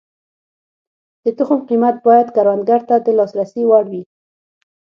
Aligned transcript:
د 1.23 1.25
تخم 1.37 1.59
قیمت 1.69 1.95
باید 2.07 2.27
کروندګر 2.35 2.81
ته 2.89 2.95
د 3.05 3.07
لاسرسي 3.17 3.63
وړ 3.67 3.85
وي. 3.91 4.03